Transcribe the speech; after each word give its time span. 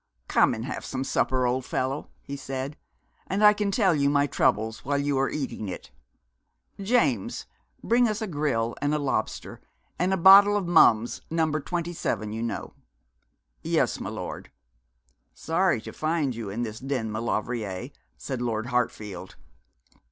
'Come 0.27 0.55
and 0.55 0.65
have 0.65 0.83
some 0.83 1.03
supper, 1.03 1.45
old 1.45 1.63
fellow,' 1.63 2.09
he 2.23 2.35
said, 2.35 2.75
'and 3.27 3.43
I 3.43 3.53
can 3.53 3.69
tell 3.69 3.93
you 3.93 4.09
my 4.09 4.25
troubles 4.25 4.83
while 4.83 4.97
you 4.97 5.15
are 5.19 5.29
eating 5.29 5.69
it. 5.69 5.91
James, 6.81 7.45
bring 7.83 8.07
us 8.07 8.19
a 8.19 8.25
grill, 8.25 8.73
and 8.81 8.95
a 8.95 8.97
lobster, 8.97 9.61
and 9.99 10.11
a 10.11 10.17
bottle 10.17 10.57
of 10.57 10.65
Mumms, 10.65 11.21
number 11.29 11.59
27, 11.59 12.33
you 12.33 12.41
know.' 12.41 12.73
'Yes, 13.61 13.99
my 13.99 14.09
lord.' 14.09 14.49
'Sorry 15.35 15.79
to 15.81 15.93
find 15.93 16.33
you 16.33 16.49
in 16.49 16.63
this 16.63 16.79
den, 16.79 17.11
Maulevrier,' 17.11 17.91
said 18.17 18.41
Lord 18.41 18.65
Hartfield. 18.65 19.35